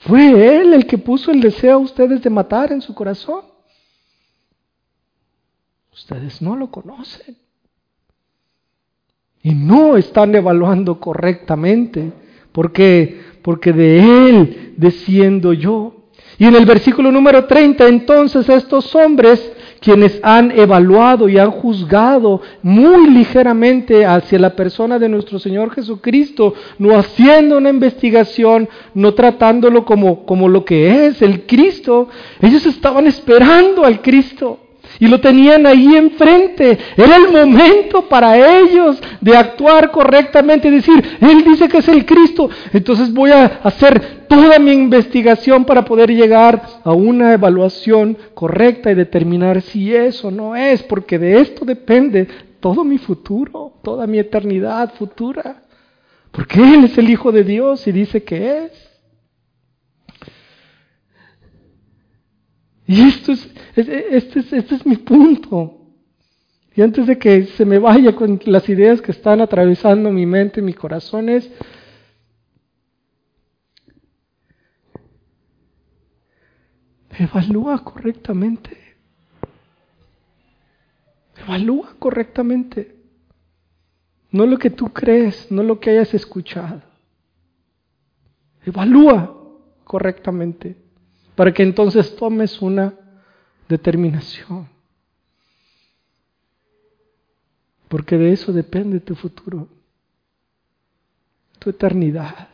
[0.00, 3.53] Fue Él el que puso el deseo a ustedes de matar en su corazón.
[5.94, 7.36] Ustedes no lo conocen.
[9.42, 12.12] Y no están evaluando correctamente.
[12.50, 16.04] Porque, porque de Él desciendo yo.
[16.38, 22.40] Y en el versículo número 30, entonces estos hombres, quienes han evaluado y han juzgado
[22.62, 29.84] muy ligeramente hacia la persona de nuestro Señor Jesucristo, no haciendo una investigación, no tratándolo
[29.84, 32.08] como, como lo que es el Cristo,
[32.40, 34.58] ellos estaban esperando al Cristo.
[35.00, 36.78] Y lo tenían ahí enfrente.
[36.96, 42.04] Era el momento para ellos de actuar correctamente y decir, Él dice que es el
[42.04, 42.48] Cristo.
[42.72, 48.94] Entonces voy a hacer toda mi investigación para poder llegar a una evaluación correcta y
[48.94, 52.28] determinar si es o no es, porque de esto depende
[52.60, 55.62] todo mi futuro, toda mi eternidad futura.
[56.30, 58.93] Porque Él es el Hijo de Dios y dice que es.
[62.86, 65.80] Y esto es, este, es, este es mi punto.
[66.76, 70.60] Y antes de que se me vaya con las ideas que están atravesando mi mente,
[70.60, 71.50] mi corazón, es,
[77.18, 78.76] evalúa correctamente.
[81.46, 82.96] Evalúa correctamente.
[84.30, 86.82] No lo que tú crees, no lo que hayas escuchado.
[88.66, 89.32] Evalúa
[89.84, 90.83] correctamente
[91.34, 92.94] para que entonces tomes una
[93.68, 94.68] determinación.
[97.88, 99.68] Porque de eso depende tu futuro,
[101.58, 102.48] tu eternidad.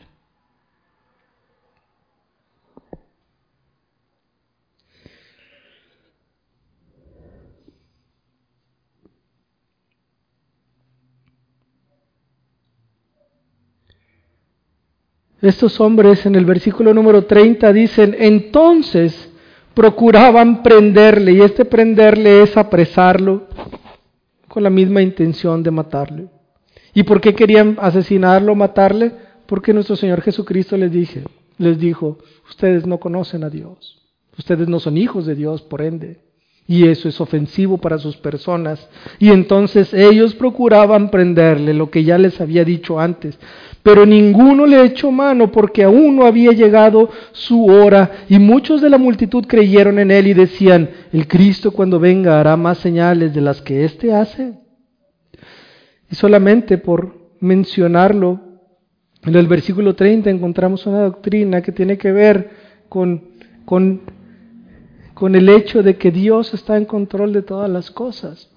[15.41, 19.31] Estos hombres en el versículo número 30 dicen, entonces
[19.73, 23.47] procuraban prenderle, y este prenderle es apresarlo
[24.47, 26.27] con la misma intención de matarle.
[26.93, 29.13] ¿Y por qué querían asesinarlo, matarle?
[29.45, 31.23] Porque nuestro Señor Jesucristo les, dije,
[31.57, 33.99] les dijo, ustedes no conocen a Dios,
[34.37, 36.19] ustedes no son hijos de Dios, por ende.
[36.67, 38.87] Y eso es ofensivo para sus personas.
[39.19, 43.37] Y entonces ellos procuraban prenderle, lo que ya les había dicho antes.
[43.83, 48.11] Pero ninguno le echó mano porque aún no había llegado su hora.
[48.29, 52.55] Y muchos de la multitud creyeron en él y decían, el Cristo cuando venga hará
[52.57, 54.53] más señales de las que éste hace.
[56.09, 58.39] Y solamente por mencionarlo,
[59.23, 62.49] en el versículo 30 encontramos una doctrina que tiene que ver
[62.89, 63.23] con,
[63.65, 64.01] con
[65.21, 68.49] con el hecho de que Dios está en control de todas las cosas.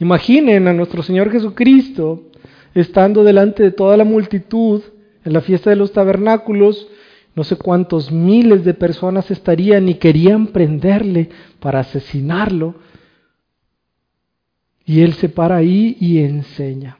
[0.00, 2.32] Imaginen a nuestro Señor Jesucristo
[2.80, 4.82] estando delante de toda la multitud
[5.24, 6.88] en la fiesta de los tabernáculos,
[7.34, 12.76] no sé cuántos miles de personas estarían y querían prenderle para asesinarlo.
[14.84, 16.98] Y él se para ahí y enseña.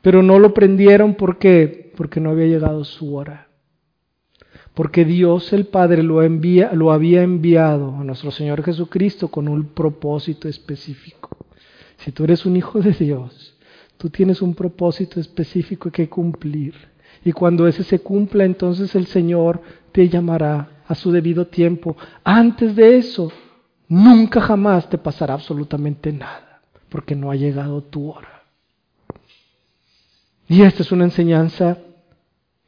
[0.00, 3.48] Pero no lo prendieron porque porque no había llegado su hora
[4.74, 10.48] porque Dios el Padre lo, lo había enviado a nuestro Señor Jesucristo con un propósito
[10.48, 11.36] específico.
[11.98, 13.56] Si tú eres un hijo de Dios,
[13.96, 16.74] tú tienes un propósito específico que cumplir.
[17.24, 19.62] Y cuando ese se cumpla, entonces el Señor
[19.92, 21.96] te llamará a su debido tiempo.
[22.24, 23.30] Antes de eso,
[23.88, 28.42] nunca jamás te pasará absolutamente nada, porque no ha llegado tu hora.
[30.48, 31.78] Y esta es una enseñanza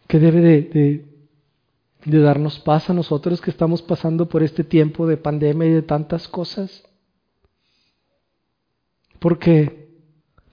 [0.07, 5.66] que debe de darnos paz a nosotros que estamos pasando por este tiempo de pandemia
[5.66, 6.85] y de tantas cosas.
[9.18, 9.84] ¿Por qué?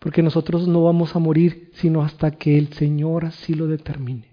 [0.02, 4.32] Porque nosotros no vamos a morir sino hasta que el Señor así lo determine.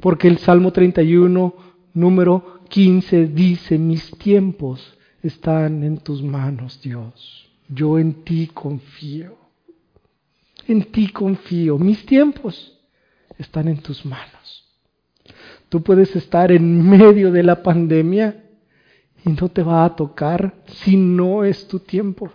[0.00, 1.54] Porque el Salmo 31,
[1.94, 7.48] número 15 dice, mis tiempos están en tus manos, Dios.
[7.68, 9.36] Yo en ti confío.
[10.66, 11.78] En ti confío.
[11.78, 12.80] Mis tiempos
[13.38, 14.64] están en tus manos.
[15.68, 18.44] Tú puedes estar en medio de la pandemia
[19.24, 22.32] y no te va a tocar si no es tu tiempo.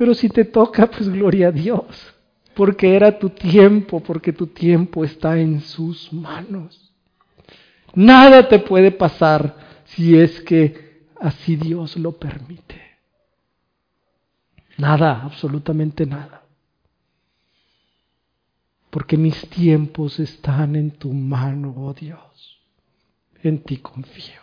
[0.00, 1.84] Pero si te toca, pues gloria a Dios,
[2.54, 6.90] porque era tu tiempo, porque tu tiempo está en sus manos.
[7.94, 12.80] Nada te puede pasar si es que así Dios lo permite.
[14.78, 16.44] Nada, absolutamente nada.
[18.88, 22.58] Porque mis tiempos están en tu mano, oh Dios.
[23.42, 24.40] En ti confío.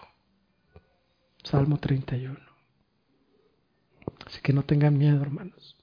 [1.42, 2.47] Salmo 31.
[4.28, 5.78] Así que no tengan miedo, hermanos.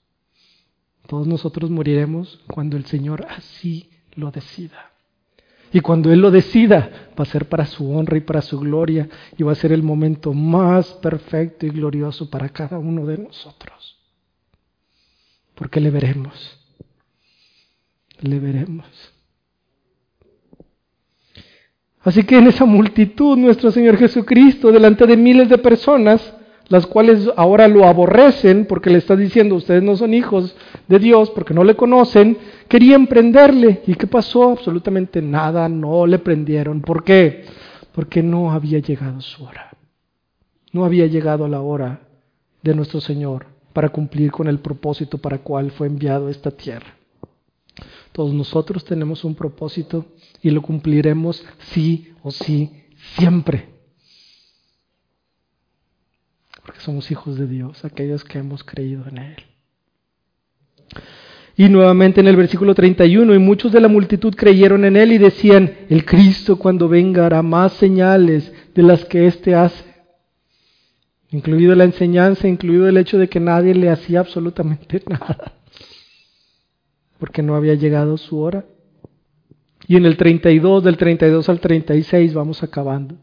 [1.06, 4.90] Todos nosotros moriremos cuando el Señor así lo decida.
[5.72, 9.08] Y cuando Él lo decida, va a ser para su honra y para su gloria
[9.38, 13.98] y va a ser el momento más perfecto y glorioso para cada uno de nosotros.
[15.54, 16.58] Porque le veremos.
[18.20, 18.86] Le veremos.
[22.02, 26.34] Así que en esa multitud, nuestro Señor Jesucristo, delante de miles de personas,
[26.68, 30.56] las cuales ahora lo aborrecen porque le está diciendo, ustedes no son hijos
[30.88, 32.38] de Dios porque no le conocen,
[32.68, 33.82] querían prenderle.
[33.86, 34.50] ¿Y qué pasó?
[34.50, 36.80] Absolutamente nada, no le prendieron.
[36.80, 37.44] ¿Por qué?
[37.92, 39.70] Porque no había llegado su hora.
[40.72, 42.00] No había llegado la hora
[42.62, 46.96] de nuestro Señor para cumplir con el propósito para cual fue enviado a esta tierra.
[48.12, 50.06] Todos nosotros tenemos un propósito
[50.40, 52.70] y lo cumpliremos sí o sí
[53.16, 53.73] siempre
[56.74, 59.36] porque somos hijos de Dios, aquellos que hemos creído en Él.
[61.56, 65.18] Y nuevamente en el versículo 31, y muchos de la multitud creyeron en Él y
[65.18, 69.84] decían, el Cristo cuando venga hará más señales de las que éste hace,
[71.30, 75.52] incluido la enseñanza, incluido el hecho de que nadie le hacía absolutamente nada,
[77.18, 78.64] porque no había llegado su hora.
[79.86, 83.16] Y en el 32, del 32 al 36, vamos acabando.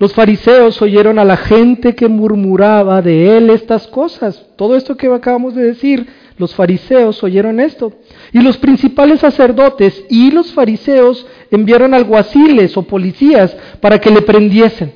[0.00, 4.46] Los fariseos oyeron a la gente que murmuraba de él estas cosas.
[4.56, 6.06] Todo esto que acabamos de decir,
[6.38, 7.92] los fariseos oyeron esto.
[8.32, 14.94] Y los principales sacerdotes y los fariseos enviaron alguaciles o policías para que le prendiesen.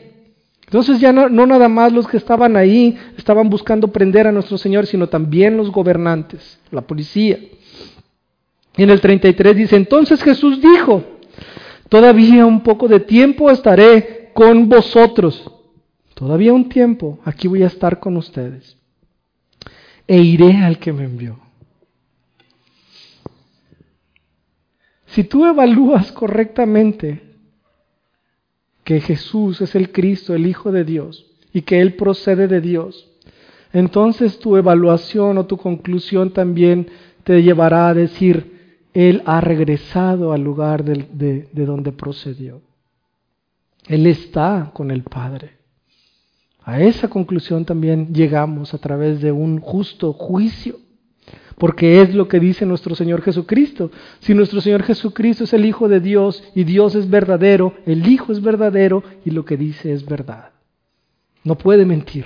[0.65, 4.87] Entonces ya no, nada más los que estaban ahí estaban buscando prender a nuestro Señor,
[4.87, 7.39] sino también los gobernantes, la policía.
[8.75, 11.05] Y en el 33 dice, entonces Jesús dijo,
[11.91, 15.51] todavía un poco de tiempo estaré con vosotros.
[16.15, 18.77] Todavía un tiempo, aquí voy a estar con ustedes.
[20.07, 21.39] E iré al que me envió.
[25.07, 27.23] Si tú evalúas correctamente
[28.83, 33.11] que Jesús es el Cristo, el Hijo de Dios, y que Él procede de Dios,
[33.73, 36.89] entonces tu evaluación o tu conclusión también
[37.23, 42.61] te llevará a decir, Él ha regresado al lugar de, de, de donde procedió.
[43.87, 45.59] Él está con el Padre.
[46.63, 50.79] A esa conclusión también llegamos a través de un justo juicio,
[51.59, 53.91] porque es lo que dice nuestro Señor Jesucristo.
[54.21, 58.33] Si nuestro Señor Jesucristo es el Hijo de Dios y Dios es verdadero, el Hijo
[58.33, 60.51] es verdadero y lo que dice es verdad.
[61.45, 62.25] No puede mentir.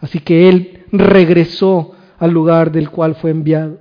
[0.00, 3.78] Así que Él regresó al lugar del cual fue enviado.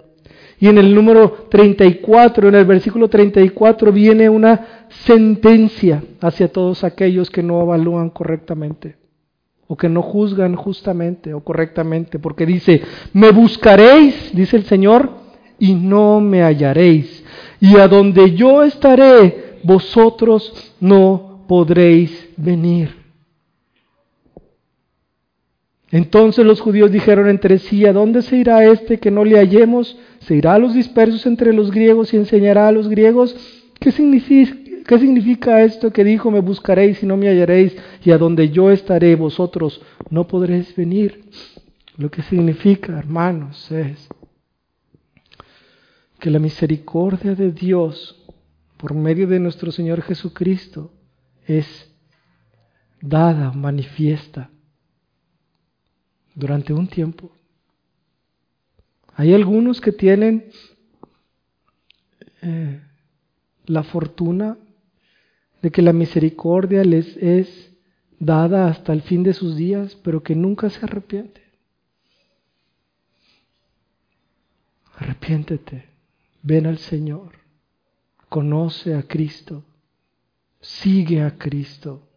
[0.64, 7.30] Y en el número 34, en el versículo 34, viene una sentencia hacia todos aquellos
[7.30, 8.96] que no evalúan correctamente
[9.68, 15.10] o que no juzgan justamente o correctamente, porque dice, me buscaréis, dice el Señor,
[15.60, 17.26] y no me hallaréis.
[17.60, 23.03] Y a donde yo estaré, vosotros no podréis venir.
[25.94, 29.96] Entonces los judíos dijeron entre sí, ¿a dónde se irá este que no le hallemos?
[30.22, 33.36] ¿Se irá a los dispersos entre los griegos y enseñará a los griegos?
[33.80, 34.56] ¿Qué significa,
[34.88, 38.72] qué significa esto que dijo, me buscaréis y no me hallaréis, y a donde yo
[38.72, 41.26] estaré vosotros no podréis venir?
[41.98, 44.10] Lo que significa, hermanos, es
[46.18, 48.20] que la misericordia de Dios
[48.78, 50.92] por medio de nuestro Señor Jesucristo
[51.46, 51.68] es
[53.00, 54.50] dada, manifiesta
[56.36, 57.32] durante un tiempo.
[59.16, 60.50] Hay algunos que tienen
[62.42, 62.82] eh,
[63.66, 64.58] la fortuna
[65.62, 67.74] de que la misericordia les es
[68.20, 71.42] dada hasta el fin de sus días, pero que nunca se arrepiente.
[74.96, 75.86] Arrepiéntete,
[76.42, 77.32] ven al Señor,
[78.30, 79.64] conoce a Cristo,
[80.62, 82.08] sigue a Cristo,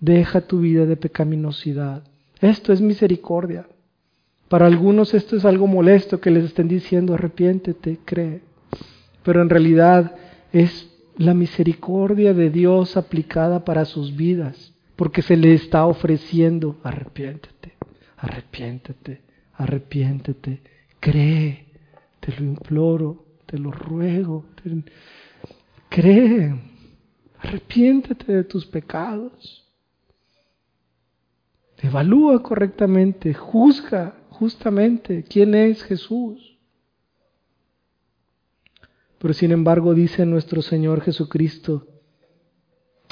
[0.00, 2.04] deja tu vida de pecaminosidad
[2.42, 3.66] esto es misericordia.
[4.48, 8.42] Para algunos esto es algo molesto que les estén diciendo arrepiéntete, cree.
[9.22, 10.16] Pero en realidad
[10.52, 17.74] es la misericordia de Dios aplicada para sus vidas, porque se le está ofreciendo arrepiéntete,
[18.16, 19.20] arrepiéntete,
[19.54, 20.60] arrepiéntete,
[21.00, 21.66] cree,
[22.20, 24.44] te lo imploro, te lo ruego.
[25.88, 26.54] cree,
[27.38, 29.61] arrepiéntete de tus pecados.
[31.82, 36.56] Evalúa correctamente, juzga justamente quién es Jesús.
[39.18, 41.88] Pero sin embargo dice nuestro Señor Jesucristo,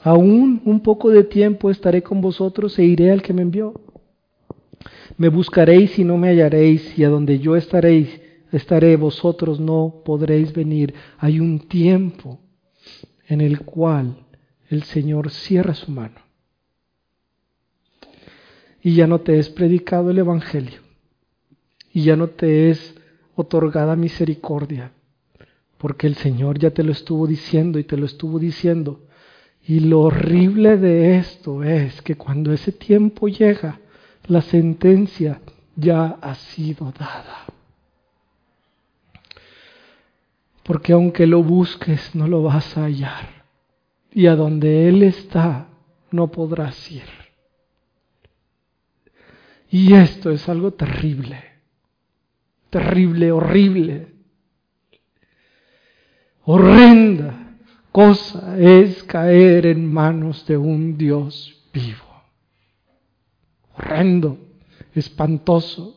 [0.05, 3.75] aún un poco de tiempo estaré con vosotros e iré al que me envió.
[5.17, 8.21] Me buscaréis y no me hallaréis, y a donde yo estaréis,
[8.53, 10.95] estaré, vosotros no podréis venir.
[11.19, 12.39] Hay un tiempo
[13.27, 14.27] en el cual
[14.69, 16.30] el Señor cierra su mano.
[18.83, 20.81] Y ya no te es predicado el Evangelio,
[21.93, 22.95] y ya no te es
[23.35, 24.93] otorgada misericordia
[25.81, 29.01] porque el Señor ya te lo estuvo diciendo y te lo estuvo diciendo.
[29.67, 33.81] Y lo horrible de esto es que cuando ese tiempo llega,
[34.27, 35.41] la sentencia
[35.75, 37.47] ya ha sido dada.
[40.63, 43.45] Porque aunque lo busques, no lo vas a hallar.
[44.13, 45.69] Y a donde Él está,
[46.11, 47.20] no podrás ir.
[49.71, 51.43] Y esto es algo terrible,
[52.71, 54.21] terrible, horrible
[56.45, 57.57] horrenda
[57.93, 62.07] cosa es caer en manos de un Dios vivo.
[63.75, 64.39] Horrendo,
[64.95, 65.97] espantoso.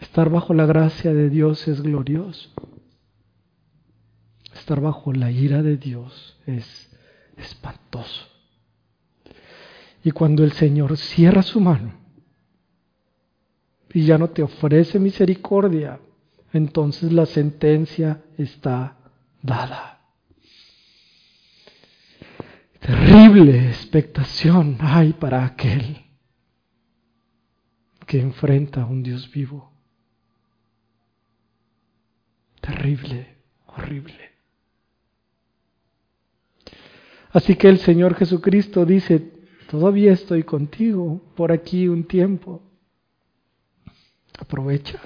[0.00, 2.50] Estar bajo la gracia de Dios es glorioso.
[4.54, 6.90] Estar bajo la ira de Dios es
[7.36, 8.37] espantoso.
[10.04, 11.94] Y cuando el Señor cierra su mano,
[13.92, 15.98] y ya no te ofrece misericordia,
[16.52, 18.96] entonces la sentencia está
[19.42, 20.00] dada.
[22.80, 26.04] Terrible expectación hay para aquel
[28.06, 29.72] que enfrenta a un Dios vivo.
[32.60, 33.36] Terrible,
[33.66, 34.32] horrible.
[37.30, 39.37] Así que el Señor Jesucristo dice,
[39.68, 42.62] todavía estoy contigo por aquí un tiempo.
[44.38, 45.00] Aprovecha.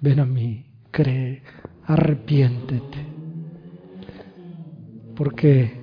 [0.00, 1.42] Ven a mí, cree,
[1.84, 3.06] arrepiéntete.
[5.14, 5.78] Porque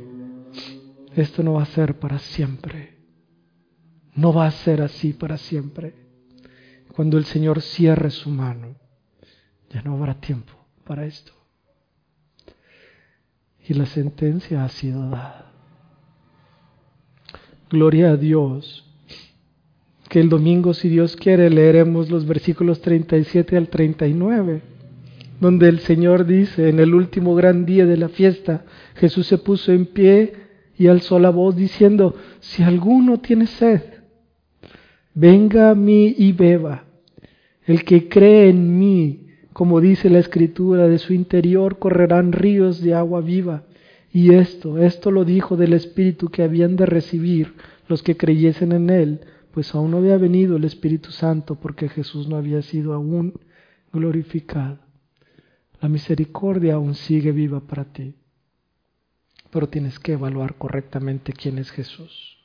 [1.16, 2.98] esto no va a ser para siempre.
[4.16, 5.94] No va a ser así para siempre.
[6.96, 8.76] Cuando el Señor cierre su mano,
[9.70, 10.54] ya no habrá tiempo
[10.84, 11.34] para esto.
[13.68, 15.47] Y la sentencia ha sido dada.
[17.70, 18.88] Gloria a Dios
[20.07, 24.61] que el domingo, si Dios quiere, leeremos los versículos 37 al 39,
[25.39, 28.65] donde el Señor dice, en el último gran día de la fiesta,
[28.95, 30.34] Jesús se puso en pie
[30.78, 33.82] y alzó la voz diciendo, si alguno tiene sed,
[35.13, 36.86] venga a mí y beba.
[37.65, 42.93] El que cree en mí, como dice la escritura, de su interior correrán ríos de
[42.93, 43.63] agua viva.
[44.18, 47.53] Y esto, esto lo dijo del Espíritu que habían de recibir
[47.88, 52.28] los que creyesen en él pues aún no había venido el Espíritu Santo porque Jesús
[52.28, 53.39] no había sido aún
[53.93, 54.80] glorificado.
[55.80, 58.15] La misericordia aún sigue viva para ti,
[59.51, 62.39] pero tienes que evaluar correctamente quién es Jesús.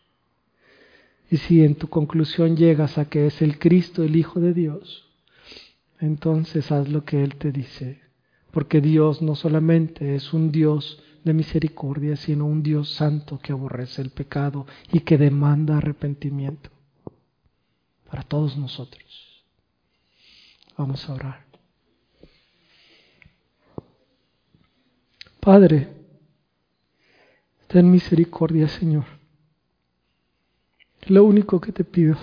[1.31, 5.09] Y si en tu conclusión llegas a que es el Cristo, el Hijo de Dios,
[6.01, 8.03] entonces haz lo que Él te dice,
[8.51, 14.03] porque Dios no solamente es un Dios de misericordia, sino un Dios santo que aborrece
[14.03, 16.71] el pecado y que demanda arrepentimiento
[18.11, 19.45] para todos nosotros.
[20.77, 21.47] Vamos a orar.
[25.41, 25.89] Padre,
[27.69, 29.05] ten misericordia, Señor.
[31.07, 32.17] Lo único que te pido,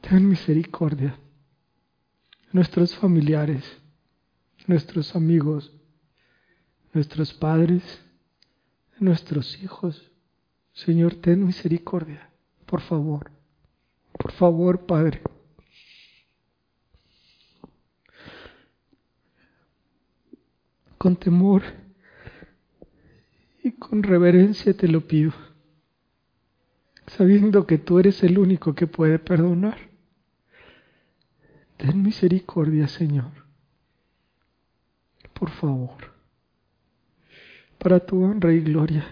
[0.00, 1.18] ten misericordia.
[2.52, 3.64] Nuestros familiares,
[4.66, 5.75] nuestros amigos,
[6.96, 8.02] nuestros padres,
[8.98, 10.10] nuestros hijos.
[10.72, 12.30] Señor, ten misericordia,
[12.64, 13.30] por favor.
[14.12, 15.20] Por favor, Padre.
[20.96, 21.62] Con temor
[23.62, 25.34] y con reverencia te lo pido,
[27.06, 29.76] sabiendo que tú eres el único que puede perdonar.
[31.76, 33.32] Ten misericordia, Señor.
[35.34, 36.15] Por favor,
[37.78, 39.04] para tu honra y gloria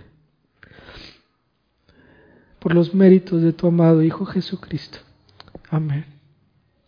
[2.64, 4.98] por los méritos de tu amado Hijo Jesucristo.
[5.68, 6.13] Amén.